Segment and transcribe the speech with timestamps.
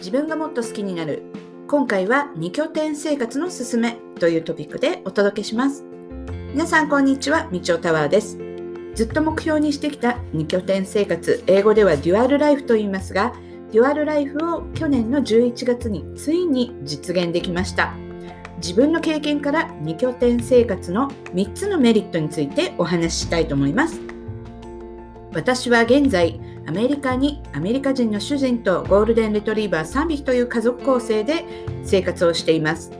[0.00, 1.22] 自分がもっと好きになる。
[1.68, 5.84] 今回は2拠点生活のすすめというトピックでお届けします。
[6.54, 8.38] 皆さんこんにちはみちおタワーです。
[8.94, 13.34] ずっと目標にしてきた2拠点生活英語ではデュアルライフと言いますが
[13.72, 17.92] デュアルライフを去年の11月についに実現できました。
[18.56, 24.00] 自分の経験から2拠点生活の3つのメリットについてお話ししたいと思います。
[25.34, 31.44] 私は現在アメリカにアメリカ人の主人とゴールデンレトリーバー3匹という家族構成で
[31.84, 32.92] 生活をしています。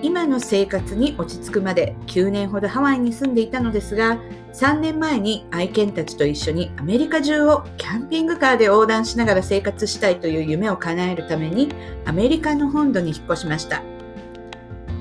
[0.00, 4.20] 今の生活に落ち着くまで9年ほどハワイに住んでいたのですが
[4.52, 11.70] 3年前に愛犬たちと一緒にアメリカ中をキャンピングカーで横断しながら生活したいという夢を叶えるために
[12.04, 13.82] アメリカの本土に引っ越しました。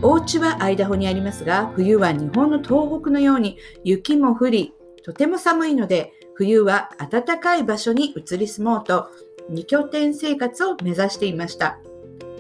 [0.02, 4.74] お家はアイダホにありますが冬は日本の東北のように雪も降り
[5.04, 9.10] とても寒いので冬は暖かい場所に移り住もうと
[9.50, 11.80] 2拠点生活を目指していました。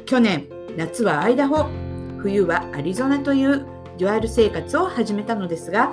[0.05, 1.65] 去年夏はアイダホ。
[2.19, 3.65] 冬はアリゾナという
[3.97, 5.91] デュアル生活を始めたのですが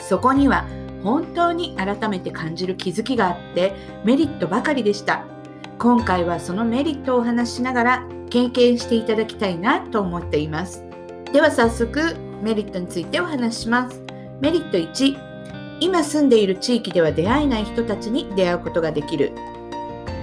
[0.00, 0.66] そこには
[1.02, 5.26] 本当に改めて感じる気づきがあってメリットばかりでした。
[5.78, 10.82] 今回はそのメリットをお話ししながら経験していただきたいなと思っています。
[11.30, 14.00] では早速メリットについてお話しします。
[14.40, 15.31] メリット1
[15.82, 19.32] 今住んでいる地域では出会えない人たちに出会うことができる。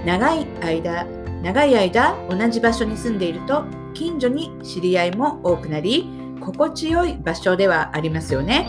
[0.06, 1.04] 長い間
[1.42, 6.08] 長い間同じ場所に住んでいると近所に知り合いも多くなり
[6.40, 8.66] 心地よい場所ではありますよね。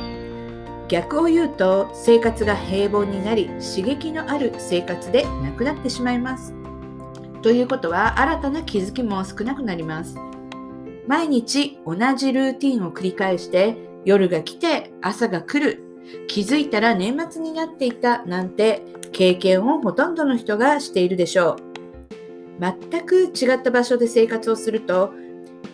[0.89, 6.53] 逆を言うと生活が平凡になり刺激のある生活でなくなってしまいます。
[7.41, 10.17] ということは新たな気づきも少なくなります。
[11.07, 15.90] 毎日同じルーティンを繰り返して夜が来て朝が来る
[16.27, 21.71] 気づいたら年末になっていたなんて経験をほとんどの人がしているでしょう。
[22.59, 25.13] 全く違った場所で生活をすると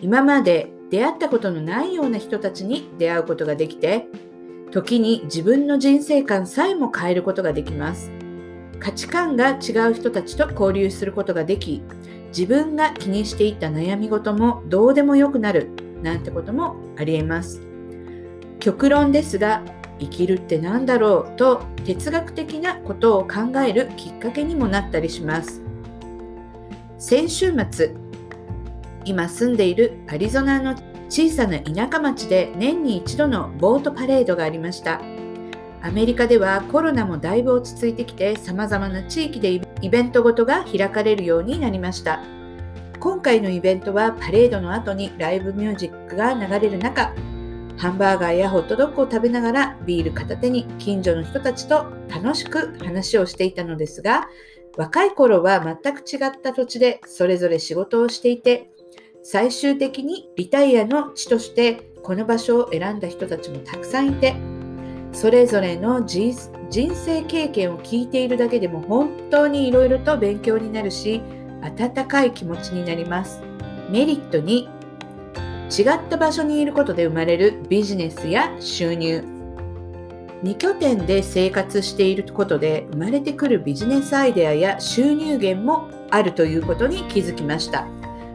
[0.00, 4.06] 今まで出会ったことのないような人たちに出会うことができて
[4.70, 8.10] 時に自分の人生観さえも変えることができます。
[8.80, 11.82] 価値観が違う人たちと交流することができ
[12.28, 15.70] 自分が気にしていた悩み事もどうでもよくなる
[16.02, 17.60] なんてこともありえます。
[18.60, 19.62] 極論ですが
[19.98, 25.62] 生きるって何だろうと哲学的なことを考えるきっかけにもなったりします。
[26.98, 27.94] 先週末
[29.04, 30.74] 今住んでいるアリゾナの
[31.08, 35.00] 小さな田舎町で年に一度のボートパレードがありました。
[35.80, 42.20] アメリカではコロナもだいぶ落ち着いてきて様々な地域でイベントごとが開かれるようになりました。
[42.98, 47.14] 今回のイベントはパレードの後にライブミュージックが流れる中
[47.78, 54.28] ハンバーガーやホットドッグを食べながらビール片手に近所の人たちと楽しく話をしていたのですが
[54.76, 58.68] 若い頃は全く違った土地でそれぞれ仕事をしていて
[59.22, 64.34] 最終的にリタイアの地としてこの場所を選んだ人たちもたくさんいて
[65.12, 66.34] それぞれの人
[66.70, 71.22] 生経験を聞いているだけでも本当にいろいろと勉強になるし
[71.62, 73.42] 温かい気持ちになります。
[73.90, 74.68] メリットに
[75.70, 79.24] 違った場所にいることで生まれるビジネスや収入。
[80.42, 87.86] 2拠点で生活していることで生まれてくるビジネスアイデアや収入源もあるということに気づきました。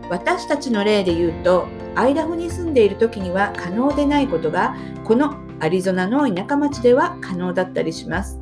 [0.10, 8.40] 私たちの例で言うとアイダホに住んでいる時には可能でないことがこのアリゾナの田舎町では可能だったりします。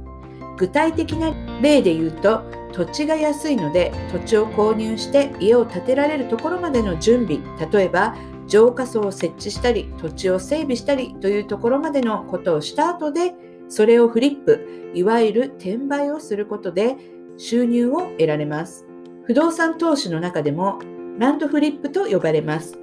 [0.58, 1.32] 具体的な
[1.62, 2.42] 例で言うと
[2.74, 7.40] 土地が安いので土地を購入して家を建てられるところまでの準備。
[7.72, 8.16] 例えば
[8.52, 13.34] 浄化層を設置したり土地を整備したりというところまでのことをした後で
[13.70, 16.98] それをフリップいわゆる転売をすることで
[17.38, 18.86] 収入を得られます
[19.24, 20.80] 不動産投資の中でも
[21.18, 22.78] ランドフリップと呼ばれます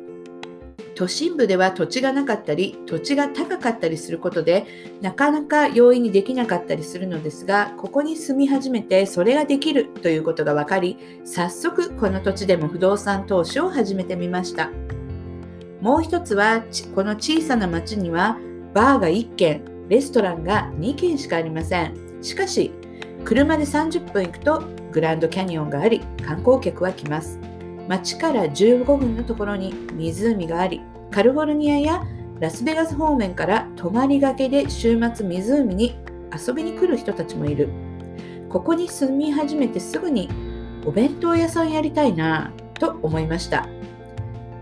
[0.95, 4.65] 都心部では土地がなかったり土地が高かったりすることで
[5.03, 10.97] なかなか容易にできなかったりするのですがここに住み始めてそれができるということが分かり
[11.27, 14.71] 早速この土地でも不動産投資を始めてみました。
[15.80, 16.65] もう一つは
[16.95, 18.36] この小さな町には
[18.75, 21.95] バーが1軒レストランが2軒しかありません。
[22.21, 22.72] しかし
[23.25, 27.39] 車で30分行くとグランドキャニオンがあり観光客は来ます。
[27.89, 32.03] 町から15分のところに湖がありカリフォルニアや
[32.39, 35.97] ラスベガス方面から泊まりがけで週末湖に
[36.47, 37.69] 遊びに来る人たちもいる。
[38.48, 40.28] ここに住み始めてすぐに
[40.84, 43.69] お弁当屋さんやりたいなと思いました。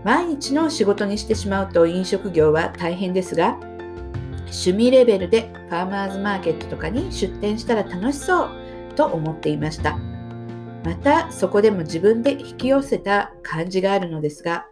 [0.03, 3.57] 毎日の仕事にしてしまうと飲食業は大変ですが
[4.45, 8.49] 趣味レベルでファーマーズマーケットとかに出店したら楽しそう
[8.95, 9.97] と思っていました
[10.87, 14.67] またそこでも自分で引き寄せた感じがあるのですが、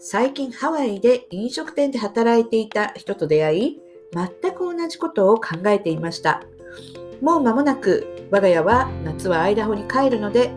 [0.00, 3.80] 最近ハワイで飲食店で働いていた人と出会い、
[4.12, 6.42] 全く同じことを考えていました。
[7.20, 10.50] もう間もなく我が家は夏はアイダホに帰るので、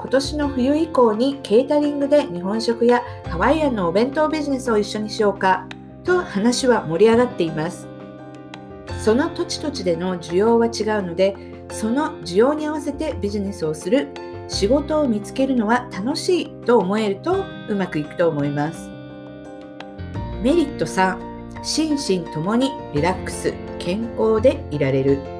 [0.00, 5.66] 今年の冬以降にケータリングで日本食やハワイアンのお弁当ビジネスを一緒にしようか
[6.04, 7.86] と話は盛り上がっています。
[9.04, 11.36] その土地土地での需要は違うので、
[11.70, 14.08] その需要に合わせてビジネスをする
[14.48, 18.88] 仕事を見つけるのは楽しいと思えるとうまくいくと思います。
[20.42, 25.39] メリット3、心身ともにリラックス、健康でいられる。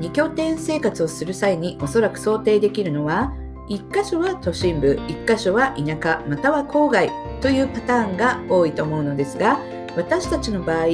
[0.00, 3.32] 2拠点生活をする際におそらく想定できるのは
[3.68, 7.10] 1箇所は都心部1箇所は田舎または郊外
[7.40, 9.60] というパターンが多いと思うのですが
[9.96, 10.86] 私たちの場合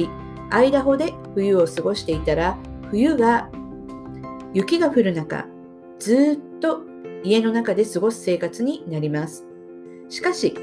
[0.49, 2.57] アイダホで冬を過ごしていたら
[2.89, 3.49] 冬が
[4.53, 5.47] 雪が降る中
[5.99, 6.81] ずっと
[7.23, 9.45] 家の中で過ごす生活になります。
[10.09, 10.53] しかし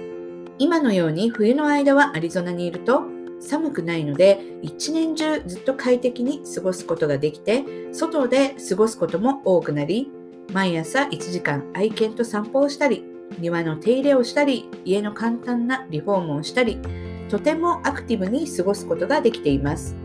[0.59, 3.03] 今のように冬の間はアリゾナにいると
[3.45, 10.11] 寒くないので一年中ずっと快適に過ごすことができて外で過ごすことも多くなり
[10.53, 13.05] 毎朝1時間愛犬と散歩をしたり
[13.39, 16.81] 庭の手入れをしたり家の簡単なリフォームをしたり
[17.29, 19.97] とてもアクティブに過ごすことができています。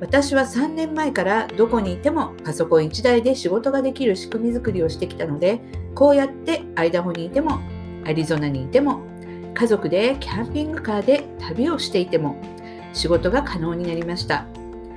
[0.00, 5.60] 私は3年前からどこにいてもパソコン1台で仕事ができる仕組み作りをしてきたので
[5.94, 7.60] こうやってアイダホにいても
[8.06, 9.02] アリゾナにいても
[9.54, 12.40] 家族でキャンピングカーで旅をしていても
[12.92, 14.46] 仕事が可能になりました。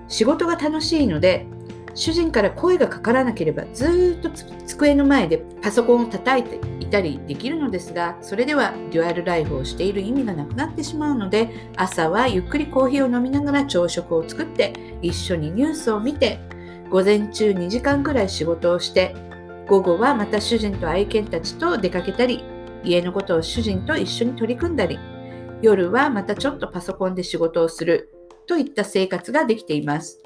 [0.08, 1.48] 仕事が楽しいので
[1.96, 4.30] 主人から声がかからなければずっと
[4.66, 16.40] 机の前でパソコンを叩いていたりできるのですがそれではデュアルライフをしている意味がなくなってしまうので朝はゆっくりコーヒーを飲みながら朝食を作って一緒にニュースを見て
[16.90, 19.16] 午前中2時間くらい仕事をして
[19.68, 22.44] 午後はまた主人と愛犬たちと出かけたり
[22.84, 25.00] 家のことを主人と一緒に取り組んだり
[25.64, 28.10] 夜はまたちょっとパソコンで仕事をする
[28.48, 30.20] といった生活ができています。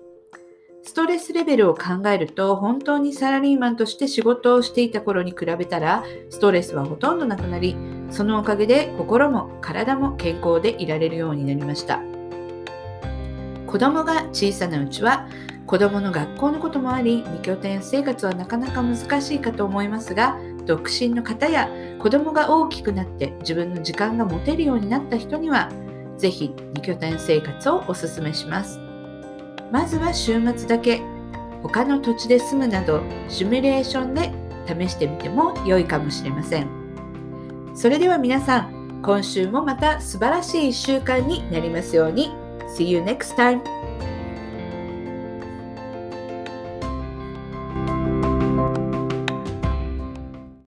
[0.81, 7.75] ストレスレベルを考えると本当にサラリーマンとして仕事をしていた頃に比べたらストレスはほとんどなくなり
[8.10, 12.01] そのおかげで心も体も健康でいられるようになりました
[13.68, 15.28] 子供が小さなうちは
[15.66, 21.69] 子供の学校のこともあり2拠点生活はなかなか難しいかと思いますが独身の方や
[22.00, 25.70] 子供が大きくなって自分の時間が持てるようになった人には
[26.18, 28.80] ぜひ2拠点生活をおすすめします。
[29.72, 31.02] まずは週末だけ
[31.64, 34.32] 他の土地で住むなどシミュレーションで
[34.68, 36.68] 試してみても良いかもしれません。
[37.76, 42.32] それでは皆さん、今週もまた素晴らしい1週間になりますように。
[42.76, 43.62] See you next time!